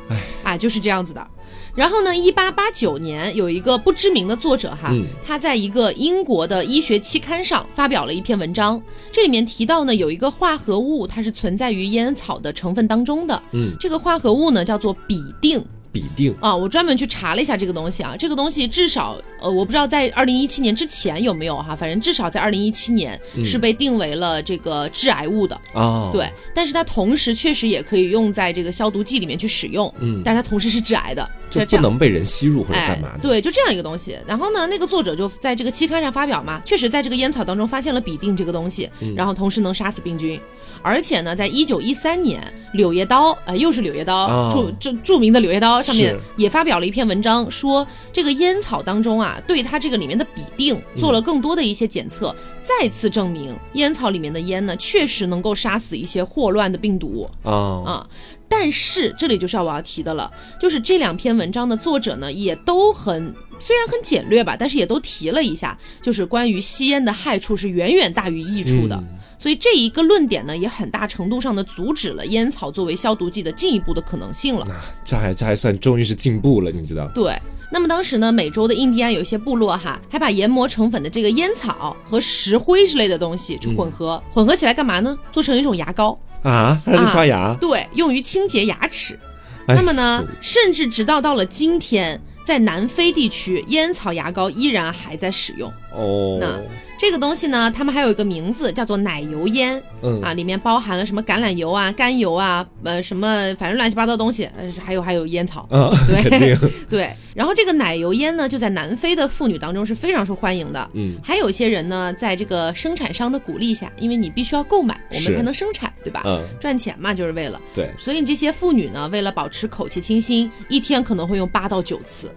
[0.09, 1.27] 哎，啊，就是这样子的。
[1.75, 5.05] 然后呢，一八八九年有一个不知名的作者哈，嗯。
[5.25, 8.81] 他在一个英国的医学期刊上发表了一篇文章，
[9.12, 13.41] 这里面提到呢有一个化合物，它是存在于烟草的成分当中的。
[13.53, 23.43] 嗯，这个化合物呢叫做吡啶吡啶啊，我专门去查了一下这个东西啊，这个东西至少呃我不知道在二零一七年之前有没有哈，反正至少在二零一七年嗯。
[23.45, 25.55] 是被定为了这个致癌物的。
[25.73, 30.21] 啊，，对，但是它同时确实也可以用在这个消毒剂里面去使用，嗯。
[30.23, 31.83] 但是它同时是致癌的，就不。
[31.83, 34.17] 能被人吸入或者哎干嘛的，，对，就这样一个东西。
[34.25, 39.13] 然后呢，那个作者就在这个期刊上发表嘛，确实在这个烟草当中发现了吡啶这个东西，嗯。
[39.15, 40.39] 然后同时能杀死病菌，
[40.81, 42.41] 而且呢，在一九一三年，
[42.73, 57.29] 柳叶刀，呃，又是柳叶刀，哦著著著名的柳叶刀上面也发表了一篇文章，说这个烟草当中啊，对它这个里面的吡啶做了更多的一些检测，再次证明烟草里面的烟呢，确实能够杀死一些霍乱的病毒。
[57.43, 57.51] 啊，
[57.85, 58.07] 啊，
[58.55, 68.95] 但是这里就是要我要提的了，就是这两篇文章的作者呢，也都很虽然很简略吧，但是也都提了一下，就是关于吸烟的害处是远远大于益处的。
[68.95, 69.07] 嗯
[69.39, 74.63] 所以这一个论点呢，也很大程度上的阻止了烟草作为消毒剂的进一步的可能性了。
[74.65, 77.09] 那这还这还算终于是进步了，你知道？
[77.13, 77.37] 对，
[77.69, 85.17] 那么当时呢，美洲的印第安有一些部落哈，还把研磨成粉的这个烟草和石灰之类的东西去混合，混合起来干嘛呢？
[85.29, 87.56] 做成一种牙膏，啊，还是刷牙？
[87.60, 89.19] 对，用于清洁牙齿。
[89.67, 95.71] 哎那么呢，甚至直到到了今天，在南非地区，烟草牙膏依然还在使用。
[95.93, 96.60] 哦，那
[96.97, 105.67] 这个东西呢，他们还有一个名字叫做奶油烟嗯啊，里面包含了什么橄榄油啊、甘油啊，呃，什么反正乱七八糟东西，呃，还有还有烟草。
[105.69, 106.58] 啊， 对，
[106.89, 110.89] 对，然后这个奶油烟呢，就在南非的妇女当中是非常受欢迎的。
[110.93, 116.23] 嗯，还有一些人呢，在这个生产商的鼓励下，因为你必须要购买，我们才能生产，对吧？
[116.25, 117.62] 嗯，赚钱嘛，就是为了。
[117.75, 122.32] 对，所以这些妇女呢，为了保持口气清新，一天可能会用八到九次，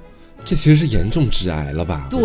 [0.46, 2.06] 这其实是严重致癌了吧？
[2.08, 2.20] 对，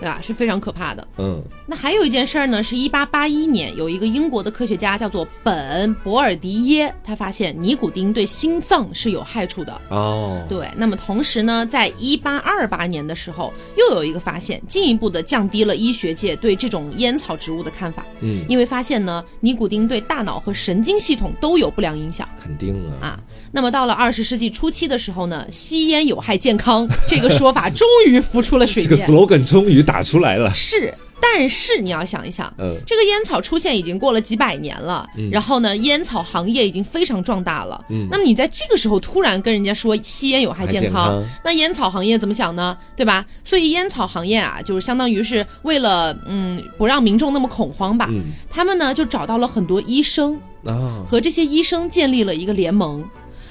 [0.00, 0.20] 对吧？
[0.22, 1.08] 是非常可怕的。
[1.18, 9.80] 嗯，那还有一件事儿呢，是一八八一年，有一个英国的科学家叫做本·博尔迪耶，他发现尼古丁对心脏是有害处的。
[9.88, 18.06] 哦，对，那么同时呢，在一八二八年的时候，又有一个发现，进一步的降低了医学界对这种烟草植物的看法。
[18.20, 23.20] 嗯，因为发现呢，尼古丁对大脑和神经系统都有不良影响肯定啊，啊。
[23.50, 29.02] 那么到了二十世纪初期的时候呢，吸烟有害健康这个说法终于浮出了水面这个。
[29.02, 30.52] slogan 终于打出来了。
[30.54, 37.82] 是，但是你要想一想，嗯这个烟草出现已经过了几百年了，然后呢，烟草行业已经非常壮大了。
[37.88, 42.76] 嗯那么你在这个时候突然跟人家说吸烟有害健康，健康那烟草行业怎么想呢？
[42.94, 43.24] 对吧？
[43.42, 53.02] 所以烟草行业啊，就是相当于是为了嗯不让民众那么恐慌吧，嗯他们呢就找到了很多医生，啊，和这些医生建立了一个联盟。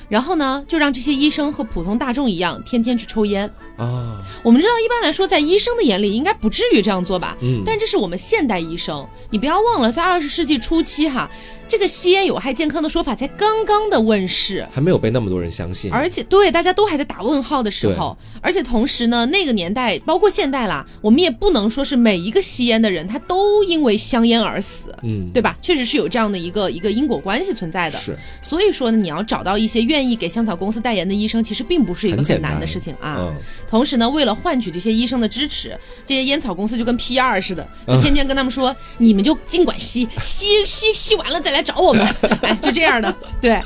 [0.10, 3.50] 然后呢，就让这些医生和普通大众一样，天天去抽烟。
[3.78, 7.38] 啊，我们知道，一般来说，在医生的眼里，应该不至于这样做吧？
[7.41, 11.30] 嗯但这是我们现代医生，你不要忘了，在二十世纪初期哈，
[11.68, 14.65] 这个吸烟有害健康的说法才刚刚的问世。
[14.72, 15.91] 还没有被那么多人相信。
[15.91, 25.58] 而且，对大家都还在打问号的时候，而且同时呢，那个年代包括现代啦，我们也不能说是每一个吸烟的人他都因为香烟而死，嗯，对吧？
[25.62, 27.98] 确实是有这样的一个一个因果关系存在的。
[27.98, 33.18] 是，所以说呢，你要找到一些愿意给香草公司代言的医生，其实并不是一个很难的事情啊。
[33.20, 33.36] 嗯，
[33.68, 42.06] 同时呢，为了换取这些医生的支持，这些烟草公司就跟 PR 似的，就天天跟他们说，你们就尽管吸，吸吸吸完了再来找我们，
[42.42, 43.16] 哎，就这样的。
[43.42, 43.62] 对，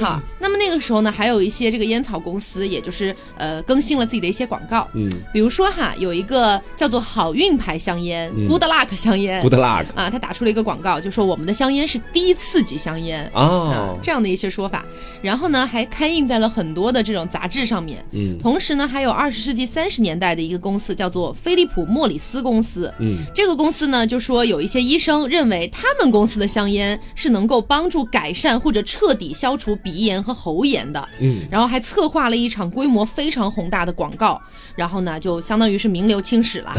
[0.00, 5.10] 好，那么那个时候呢，还有一些这个烟草公司，也就是呃更新了自己的一些广告，嗯。
[5.32, 8.48] 比如说哈，有一个叫做好运牌香烟、嗯。
[8.48, 13.24] Good Luck 香烟，Good luck 啊，他打出了一个广告，就说我们的香烟是低刺激香烟。
[13.34, 13.42] 啊。
[13.42, 14.84] 哦，，这样的一些说法，
[15.20, 18.04] 然后呢，还刊印在了很多的这种杂志上面。
[18.12, 18.38] 嗯。
[18.38, 22.92] 同时呢，还有二十世纪三十年代的一个公司叫做飞利浦莫里斯公司。
[22.98, 23.18] 嗯。
[23.34, 31.08] 这个公司呢，就说有一些医生认为他们公司的香烟是能够帮助改善或者彻底消除鼻炎和喉炎的。
[31.18, 34.40] 嗯，然后还策划了一场规模非常宏大的广告，
[34.74, 36.70] 然后呢，就相当于是名留青史了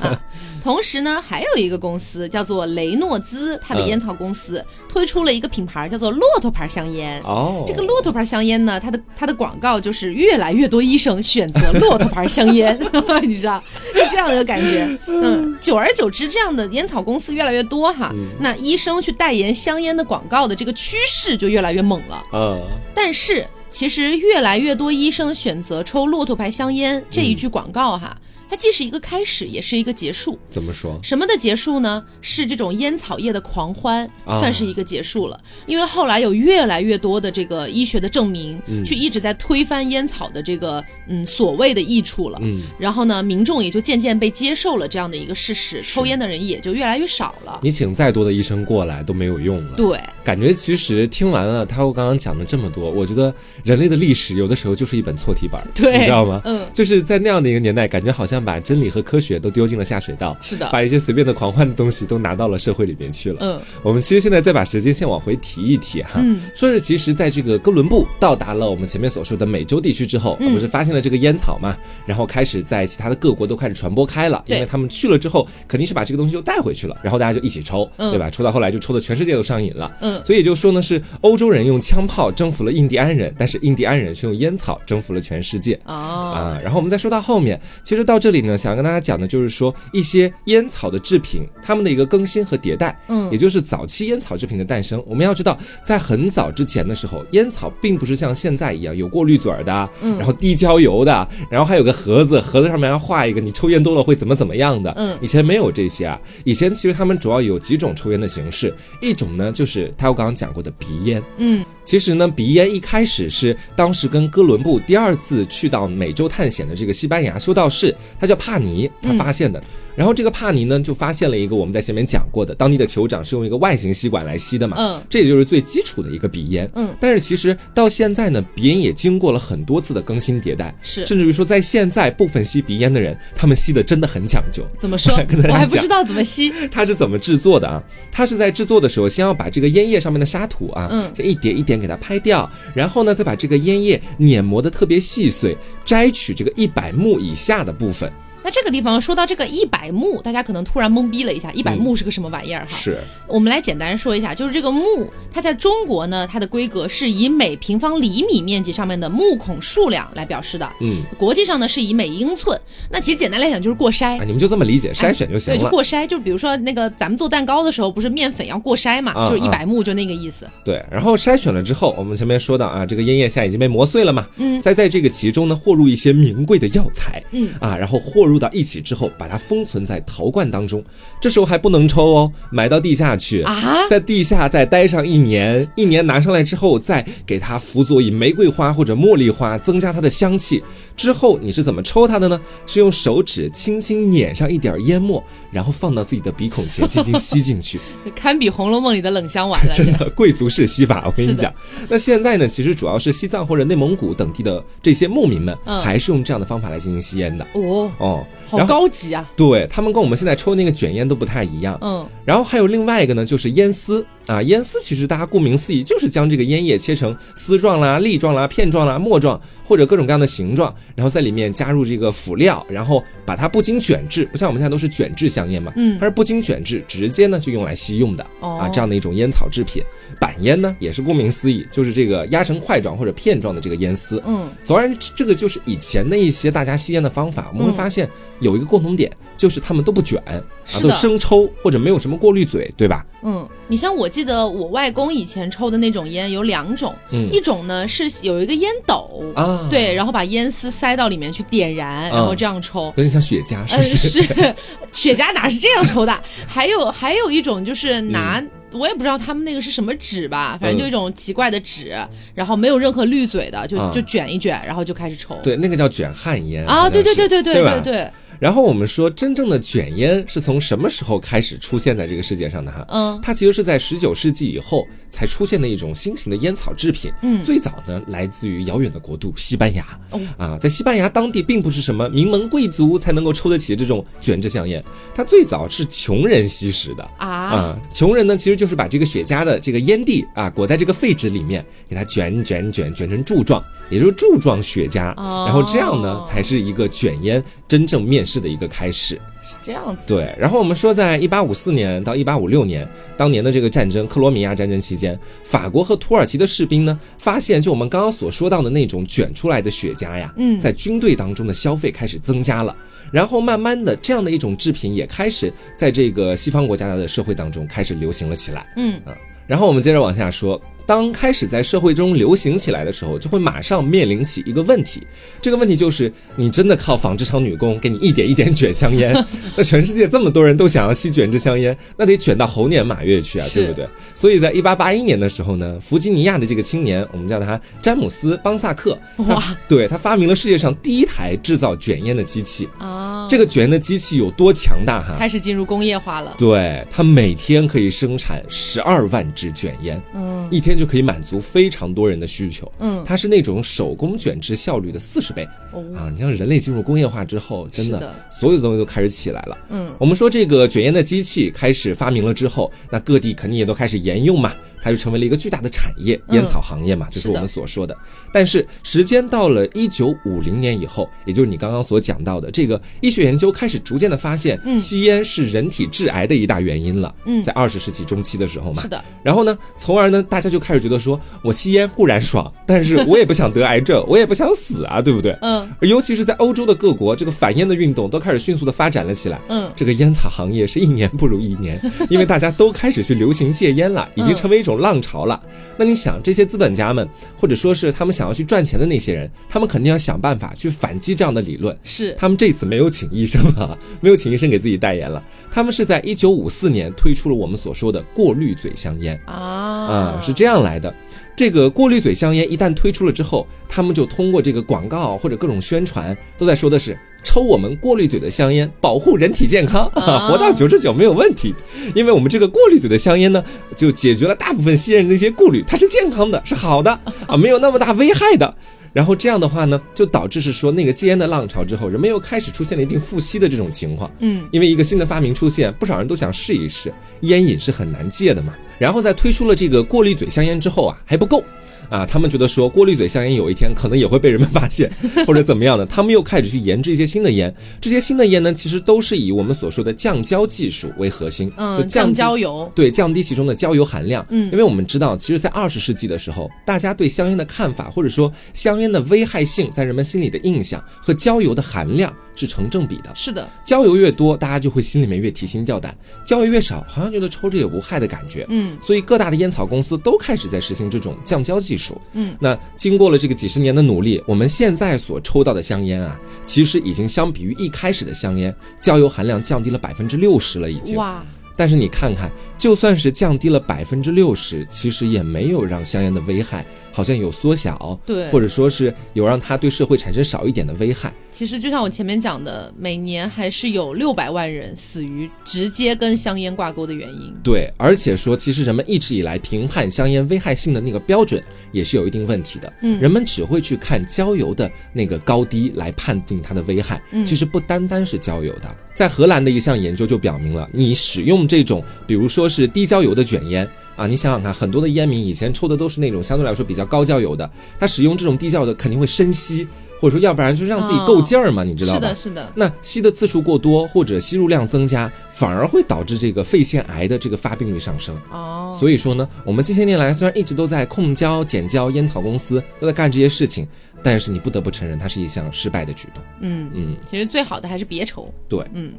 [0.00, 0.20] 啊。
[0.66, 7.22] 同时呢，还有一个公司叫做雷诺兹，它的嗯烟草公司、推出了一个品牌叫做骆驼牌香烟。
[7.22, 12.76] 哦，这个骆驼牌香烟呢，它的它的广告就是越来越多医生选择骆驼牌香烟，
[13.22, 13.62] 你知道，
[13.94, 14.98] 就这样的一个感觉。
[15.06, 22.20] 嗯，久而久之，这样的烟草公司越来越多哈，那医生去代言香烟的广告的这个趋势就越来越猛了。
[22.32, 22.60] 嗯，
[22.92, 28.16] 但是其实越来越多医生选择抽骆驼牌香烟这一句广告哈，
[28.48, 30.38] 它既是一个开始，也是一个结束。
[30.50, 30.98] 怎么说？
[31.02, 32.04] 什么的结束呢？
[32.20, 35.38] 是这种烟草业的狂欢，啊算是一个结束了。
[35.66, 42.38] 因为后来有越来越多的这个医学的证明，去一直在推翻烟草的这个嗯所谓的益处了。
[42.42, 47.60] 嗯，然后呢，民众也就渐渐被接受了这样的一个事实，抽烟的人也就越来越少了。
[47.62, 49.76] 你请再多的医生过来都没有用了。
[49.76, 56.40] 对，感觉其实听完了他刚刚讲了这么多，我觉得人类的历史有的时候就是一本错题本，对你知道吗？
[56.44, 63.38] 嗯，就是在那样的一个年代，感觉好像把真理和科学都丢进了下水道，是的，把一些随便的狂欢的东西都拿到了社会里边去了。
[63.40, 78.30] 嗯我们其实现在再把时间线往回提一提哈，嗯说是其实在这个哥伦布到达了我们前面所说的美洲地区之后，嗯不是发现了这个烟草嘛，然后开始在其他的各国都开始传播开了，因为他们去了之后肯定是把这个东西又带回去了，然后大家就一起抽，嗯对吧？
[78.30, 79.90] 抽到后来就抽的全世界都上瘾了。
[80.00, 85.78] 嗯所以也就说呢，是欧洲人用枪炮征服了印第安人，但是印第安人却用烟草征服了全世界。
[85.84, 85.94] 哦，
[86.34, 93.30] 啊，然后我们再说到后面，其实到这这里呢，想要跟大家讲的就是说一些烟草的制品，它们的一个更新和迭代，嗯。
[93.30, 95.00] 也就是早期烟草制品的诞生。
[95.06, 100.18] 我们要知道，在很早之前的时候，烟草并不是像现在一样有过滤嘴儿的，嗯。
[100.18, 104.92] 然后滴焦油的，然后还有个盒子，盒子上面要画一个你抽烟多了会怎么怎么样的。
[104.96, 105.16] 嗯。
[105.20, 119.62] 以前没有这些啊，以前其实他们主要有几种抽烟的形式，一种呢就是他我刚刚讲过的鼻烟，嗯其实呢，鼻烟一开始是当时跟哥伦布第二次去到美洲探险的这个西班牙修道士，他叫帕尼，他发现的。
[119.96, 126.70] 然后这个帕尼呢，就发现了一个我们在前面讲过的，当地的酋长是用一个外形吸管来吸的嘛，嗯这也就是最基础的一个鼻烟。
[126.74, 134.62] 嗯，但是其实到现在呢，鼻烟也经过了很多次的更新迭代，是甚至于说在现在部分吸鼻烟的人，他们吸的真的很讲究。
[134.78, 135.14] 怎么说
[135.48, 136.52] 我还不知道怎么吸。
[136.70, 137.82] 它是怎么制作的啊？
[138.12, 148.12] 它是在制作的时候，先要把这个烟叶上面的沙土啊，嗯先一点一点给它拍掉，然后呢，再把这个烟叶碾磨的特别细碎，摘取这个一百目以下的部分。
[148.46, 152.76] 那这个地方说到这个一百目，大家可能突然懵逼了一下，一百嗯目是个什么玩意儿哈？
[152.76, 162.56] 是，我们来简单说一下，就是这个目，它在中国呢，它的规格是以每平方厘米面积上面的目孔数量来表示的，嗯，国际上呢是以每英寸。
[162.88, 164.24] 那其实简单来讲就是过筛啊，。
[164.24, 165.68] 你们就这么理解，筛选就行了对，就。
[165.68, 170.46] 过筛，就比如说那个咱们做蛋糕的时候，不是面粉要过筛嘛，啊就是一百目就那个意思。
[170.64, 180.82] 对，然后筛选了之后，我们前面说到啊，这个烟叶下已经被磨碎了嘛，嗯再在这个其中呢和入一些名贵的药材，嗯啊，然后和入到一起之后，把它封存在陶罐当中，
[181.26, 190.62] 这时候还不能抽哦，埋到地下去啊在地下再待上一年，一年拿上来之后，再给它辅佐以玫瑰花或者茉莉花，增加它的香气。
[190.96, 192.40] 之后你是怎么抽它的呢？
[192.64, 197.80] 是用手指轻轻捻上一点烟末，然后放到自己的鼻孔前，轻轻吸进去。
[198.14, 199.74] 堪比《红楼梦》里的冷香丸了。
[199.74, 201.52] 真的贵族式吸法，我跟你讲。
[201.88, 207.44] 那现在呢，其实主要是西藏或者内蒙古等地的这些牧民们，嗯还是用这样的方法来进行吸烟的。
[207.54, 209.28] 哦，哦，好高级啊。
[209.36, 211.78] 对他们跟我们现在抽那个卷烟都不太一样。
[211.82, 229.80] 嗯然后还有另外一个呢，就是烟丝啊，烟丝其实大家顾名思义就是将这个烟叶切成丝状啦、粒状啦、片状啦、末状或者各种各样的形状，然后在里面加入这个辅料，然后把它不经卷制，不像我们现在都是卷制香烟嘛，嗯它是不经卷制，直接呢就用来吸用的、哦啊，这样的一种烟草制品。
[230.20, 234.20] 板烟呢也是顾名思义，就是这个压成块状或者片状的这个烟丝。
[234.26, 237.48] 嗯，总而言之，这个就是以前的一些大家吸烟的方法。
[237.52, 238.08] 我们会嗯发现
[238.40, 240.32] 有一个共同点，就是他们都不卷啊
[240.64, 243.04] 是，的都生抽或者没有什么过滤嘴，对吧？
[243.22, 252.86] 嗯，你像我记得我外公以前抽的那种烟有两种，嗯一种呢是有一个烟斗，啊，对，然后把烟丝塞到里面去点燃，然后这样抽。
[252.96, 254.08] 有点像雪茄，是呃，不是？
[254.08, 254.54] 是
[254.92, 256.22] 雪茄哪是这样抽的？
[256.46, 258.40] 还有还有一种就是拿。
[258.40, 261.96] 嗯我也不知道他们那个是什么纸吧，反正就一种奇怪的纸，
[262.34, 265.34] 然后没有任何滤嘴的，就啊就卷一卷，然后就开始抽。
[265.42, 272.86] 对，那个叫卷旱烟啊，对对对对对对对对，然后我们说，真正的卷烟是从什么时候开始出现在这个世界上的哈？
[272.88, 277.12] 嗯它其实是在十九世纪以后才出现的一种新型的烟草制品。
[277.22, 279.86] 嗯最早呢来自于遥远的国度西班牙。
[280.10, 287.02] 哦啊，在西班牙当地并不是什么名门贵族才能够抽得起这种卷制香烟，它最早是穷人吸食的。
[287.18, 299.20] 啊，啊，穷人呢，其实就是把这个雪茄的这个烟蒂啊裹在这个废纸里面，给它卷卷卷卷成柱状，也就是柱状雪茄，哦然后这样呢，才是一个卷烟真正面世的一个开始。
[299.48, 300.08] 是这样子。
[300.08, 312.74] 对，然后我们说，在一八五四年到一八五六年，当年的这个战争，克罗米亚战争期间，法国和土耳其的士兵呢，发现就我们刚刚所说到的那种卷出来的雪茄呀，嗯在军队当中的消费开始增加了，
[313.12, 318.66] 然后慢慢的，这样的一种制品也开始在这个西方国家的社会当中开始流行了起来。
[318.76, 319.00] 嗯
[319.46, 325.04] 然后我们接着往下说，当开始在社会中流行起来的时候，就会马上面临起一个问题。
[325.42, 329.12] 这个问题就是，你真的靠纺织厂女工给你一点一点卷香烟，
[329.56, 333.88] 那全世界这么多人都想要吸卷制香烟，那得卷到猴年马月去啊，对不对？
[334.14, 342.68] 所以在一八八一年的时候呢，弗吉尼亚的这个青年，我们叫他詹姆斯·邦萨克，哇对他发明了世界上第一台制造卷烟的机器。
[342.78, 345.16] 啊，这个卷烟的机器有多强大哈？
[345.18, 346.34] 开始进入工业化了。
[346.38, 352.70] 对，它每天可以生产十二万支卷烟，嗯一天就可以满足非常多人的需求。
[352.80, 356.10] 嗯它是那种手工卷制效率的四十倍哦啊！
[356.12, 359.58] 你像人类进入工业化之后，真的的所有的东西都开始起来了。
[359.70, 364.54] 嗯我们说这个卷烟的机器开始发明了之后，那各地肯定也都开始沿用嘛，
[364.86, 367.96] 它就成为了一个巨大的产业，烟草行业嘛，就是我们所说的。
[368.32, 377.12] 但是时间到了一九五零年以后，也就是你刚刚所讲到的，这个医学研究开始逐渐的发现，吸烟是人体致癌的一大原因了。
[377.24, 385.36] 嗯在二十世纪中期的时候嘛，是的，然后呢，从而呢，大家就开始觉得说，我吸烟固然爽，但是我也不想得癌症， 我也不想死啊，对不对？
[385.42, 389.40] 嗯尤其是在欧洲的各国，这个反烟的运动都开始迅速的发展了起来。
[389.48, 395.40] 嗯这个烟草行业是一年不如一年，因为大家都开始去流行戒烟了， 已经成为一种浪潮了。
[395.78, 401.76] 那你想，这些资本家们，或者说是他们想要去赚钱的那些人，他们肯定要想办法去反击这样的理论。
[401.82, 409.20] 是，他们这次没有请医生了， 没有请医生给自己代言了，他们是在一九五四年推出了我们所说的过滤嘴香烟。
[409.26, 410.92] 啊啊，是这样来的。
[411.36, 421.54] 这个过滤嘴香烟一旦推出了之后，他们就通过这个广告或者各种宣传，都在说的是抽我们过滤嘴的香烟，保护人体健康，啊 活到九十九没有问题。
[421.94, 423.44] 因为我们这个过滤嘴的香烟呢，
[423.76, 426.90] 就解决了大部分吸烟人的一些顾虑，它是健康的，是好的
[427.28, 428.56] 啊，没有那么大危害的。
[428.94, 434.10] 然后这样的话呢，就导致是说那个戒烟的浪潮之后，人们又开始出现了一定复吸的这种情况。
[434.20, 438.54] 嗯，因为一个新的发明出现，不少人都想试一试，烟瘾是很难戒的嘛。
[438.78, 441.42] 然后在推出了这个过滤嘴香烟之后啊，还不够。
[441.88, 444.90] 啊，他们觉得说过滤嘴香烟有一天可能也会被人们发现，
[445.24, 447.54] 或者怎么样的，他们又开始去研制一些新的烟。
[447.80, 454.26] 这些新的烟呢，其实都是以我们所说的降焦技术为核心，就嗯，降降焦油，对，降低其中的焦油含量。
[454.30, 463.10] 嗯因为我们知道，其实，在二十世纪的时候，大家对香烟的看法，或者说香烟的危害性，在人们心里的印象和焦油的含量是成正比的。
[463.14, 465.92] 是的，焦油越多，大家就会心里面越提心吊胆；
[466.24, 468.44] 焦油越少，好像觉得抽着也无害的感觉。
[468.48, 472.00] 嗯所以各大的烟草公司都开始在实行这种降焦技术。
[472.12, 480.96] 嗯，那经过了这个几十年的努力，我们现在所抽到的香烟啊，其实已经相比于一开始的香烟，焦油含量降低了百分之六十了，已经。
[480.96, 481.24] 哇，
[481.56, 491.12] 但是你看看，就算是降低了百分之六十，其实也没有让香烟的危害好像有缩小，对或者说是有让它对社会产生少一点的危害。
[491.30, 497.34] 其实就像我前面讲的，每年还是有六百万人死于直接跟香烟挂钩的原因。
[497.42, 501.42] 对，而且说，其实人们一直以来评判香烟危害性的那个标准
[501.72, 502.72] 也是有一定问题的。
[502.82, 507.02] 嗯人们只会去看焦油的那个高低来判定它的危害。
[507.12, 519.66] 嗯其实不单单是焦油的，在荷兰的一项研究就表明了，你使用这种，比如说是低焦油的卷烟啊，你想想看，很多的烟民以前抽的都是那种相对来说比较高焦油的，他使用这种低焦油的肯定会深吸，
[520.00, 521.98] 或者说要不然就是让自己够劲儿嘛，你知道吧？
[521.98, 528.16] 是的，是的，那吸的次数过多或者吸入量增加，反而会导致这个肺腺癌的这个发病率上升。
[528.30, 533.66] 哦，所以说呢，我们近些年来虽然一直都在控焦、减焦，烟草公司都在干这些事情，
[534.06, 536.22] 但是你不得不承认，它是一项失败的举动。
[536.38, 538.32] 嗯，嗯，其实最好的还是别抽。
[538.48, 538.94] 对，嗯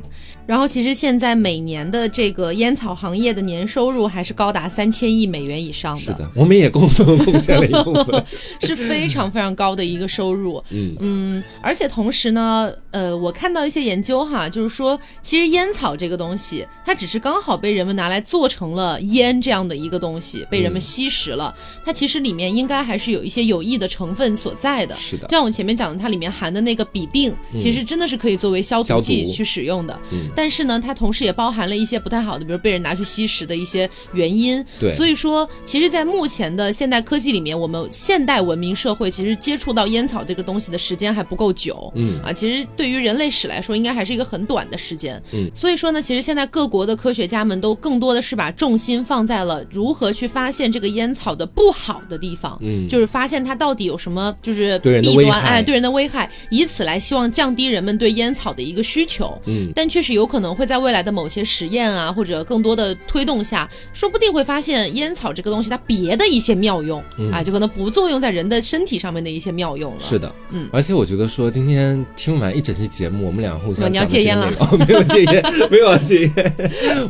[0.45, 8.25] 然后其实现在每年的这个烟草行业的年收入还是高达三千亿美元以上的，是的，我们也共同贡献了一部分。
[8.63, 10.61] 是非常非常高的一个收入。
[10.71, 21.53] 嗯嗯，而且同时呢，呃，我看到一些研究哈，就是说，其实烟草这个东西，它只是刚好被人们拿来做成了烟这样的一个东西，被人们吸食了。
[21.85, 24.96] 它其实里面应该还是有一些有益的成分所在的。
[24.97, 29.97] 是的就像我前面讲的，它里面含的那个吡啶，其实真的是可以作为消毒剂去使用的。
[30.11, 34.63] 嗯但是呢，它同时也包含了一些不太好的，比如被人拿去吸食的一些原因。
[34.79, 41.91] 对所以说，其实，在目前的现代科技里面，我们现代文明社会其实接触到烟草这个东西的时间还不够久。
[41.95, 45.21] 嗯啊，其实对于人类史来说，应该还是一个很短的时间。
[45.33, 52.57] 嗯，所以说呢，其实现在各国的科学家们都更多的是把重心放在了如何去发现这个烟草的不好的地方。
[52.61, 59.39] 嗯就是发现它到底有什么就是的弊端，危害哎，对人的危害，以此来希望降低人们对烟草的一个需求。
[59.45, 69.99] 嗯，但确实有可能会在未来的某些实验啊，或者更多的推动下，说不定会发现烟草这个东西它别的一些妙用、啊，就可能不作用在人的身体上面的一些妙用了。
[69.99, 76.53] 是的，嗯而且我觉得说今天听完一整期节目，我们俩互怎么你要戒烟了，哦没有戒烟， 没有要戒烟，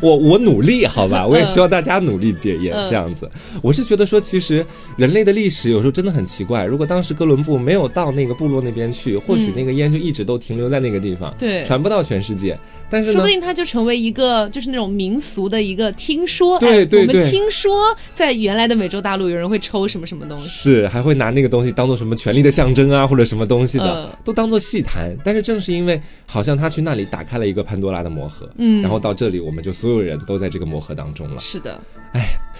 [0.00, 3.28] 我我努力，好吧，我也希望大家努力戒烟，嗯这样子。
[3.62, 4.64] 我是觉得说，其实
[4.96, 12.58] 人类的历史有时候真的很奇怪，如果当时哥伦布没有到那个部落那边去，或许嗯那个烟就一直都停留在那个地方，对传不到全世界。
[12.90, 25.16] 但是说不，定它就成为一个就是那种民俗的一个听说，对对哎，我们听说在原来的美洲大陆有人会抽什么什么东西，是还会拿那个东西当做什么权力的象征啊，或者什么东西的，嗯都当做戏谈。
[25.24, 31.40] 但是正是因为好像他去那里打开了一个潘多拉的魔盒，嗯然后到这里我们就所有人都在这个魔盒当中了。
[31.40, 31.78] 是的，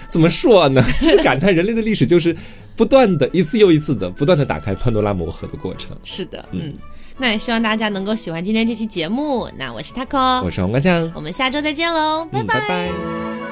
[0.09, 0.83] 怎么说呢？
[1.01, 2.35] 就感叹人类的历史就是
[2.75, 5.97] 不断的一次又一次的不断的打开潘多拉魔盒的过程。
[6.05, 6.75] 是的，嗯，
[7.19, 9.49] 那也希望大家能够喜欢今天这期节目。
[9.59, 13.48] 那我是 taco，我是黄瓜酱，我们下周再见喽，拜嗯，拜拜